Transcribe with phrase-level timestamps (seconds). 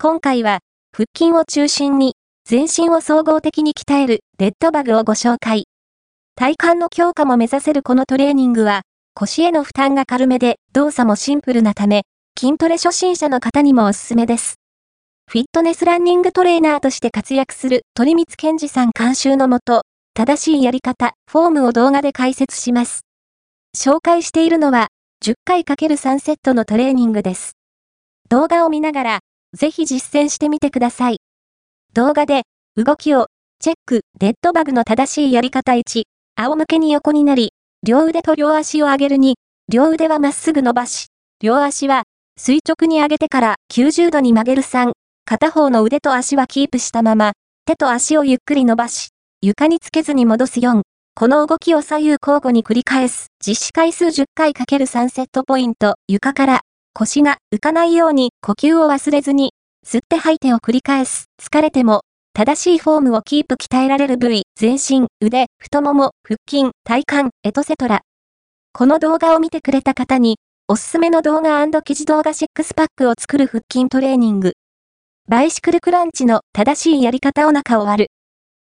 [0.00, 0.60] 今回は、
[0.96, 2.14] 腹筋を中心に、
[2.44, 5.64] 全身を総合的に鍛えるレッドバグをご紹介。
[6.36, 8.82] 体幹の強化も目指せるこのトレーニングは、
[9.14, 12.02] 腰への負担が軽めで動作もシンプルなため、
[12.38, 14.54] 筋トレ初心者の方にもおすすめです。
[15.28, 19.82] フィットネスランニングトレーナーとして活躍する鳥光健二さん監修のもと、
[20.14, 23.00] 正しいやり方、フォームを動画で解説します。
[23.76, 24.86] 紹介しているのは、
[25.24, 27.56] 10回 ×3 セットのトレーニングです。
[28.28, 29.18] 動画を見ながら、
[29.54, 31.18] ぜひ実践してみてください。
[31.94, 32.42] 動画で、
[32.76, 33.26] 動きを、
[33.60, 36.02] チェック、デッドバグの正しいやり方1、
[36.36, 37.52] 仰向けに横になり、
[37.86, 39.34] 両腕と両足を上げる2、
[39.68, 41.06] 両腕はまっすぐ伸ばし、
[41.40, 42.04] 両足は
[42.38, 44.92] 垂直に上げてから90度に曲げる3、
[45.24, 47.32] 片方の腕と足はキープしたまま、
[47.66, 49.08] 手と足をゆっくり伸ばし、
[49.42, 50.82] 床につけずに戻す4、
[51.14, 56.60] この動きを左右交互に繰り返す、実施回数10回 ×3 セットポイント、床から
[56.98, 59.52] 腰が浮かないように呼吸を忘れずに、
[59.86, 61.26] 吸って吐いてを繰り返す。
[61.40, 62.00] 疲れても、
[62.34, 68.00] 正しいフォームをキープ鍛えられる部位、全身、腕、太もも、腹筋、体幹、エトセトラ。
[68.72, 74.54] この動画を見てくれた方に、おすすめの動画記事動画シックスパックを作る腹筋トレーニング。
[75.28, 78.10] バイシクルクランチの正しいやり方お腹を割る。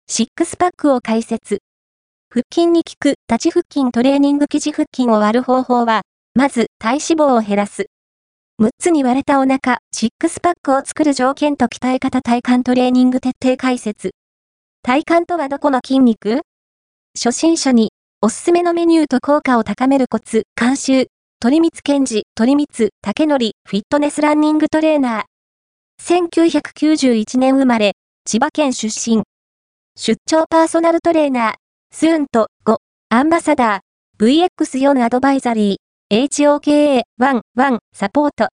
[0.09, 1.59] シックスパックを解説。
[2.29, 6.03] 腹筋に効く立ち腹筋トレーニング記事腹筋を割る方法は、
[6.35, 7.87] まず体脂肪を減らす。
[8.59, 14.13] 6つに割れたお腹、シックスパックを作る条件と鍛え方体幹トレーニング徹底解説。
[14.83, 16.41] 体幹とはどこの筋肉？
[17.15, 17.91] 初心者に
[18.23, 26.25] おすすめのメニューと効果を高めるコツ、監修、鳥光健治、鳥光、竹則、フィットネスランニングトレーナー。
[26.33, 27.93] 1991年生まれ、
[28.25, 29.25] 千葉県出身。
[29.99, 31.55] 出張パーソナルトレーナー。
[31.95, 32.77] スーンと5、
[33.11, 35.77] アンバサダー、VX4 アドバイザリー、
[36.13, 38.47] HOKA11 サポート。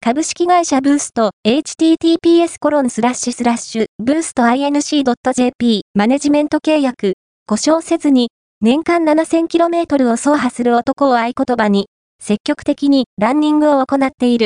[0.00, 8.28] 株式会社ブースト、https コロンスラッシュスラッシュ、ブースト inc.jp、マネジメント契約、故障せずに、
[8.60, 11.86] 年間 7000km を走破する男を合言葉に、
[12.22, 14.44] 積極的にランニングを行っている。